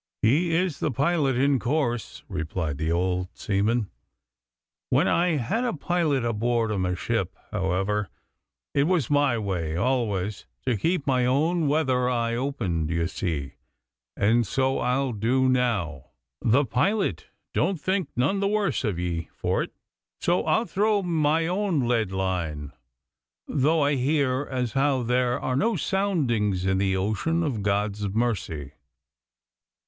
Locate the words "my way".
9.11-9.75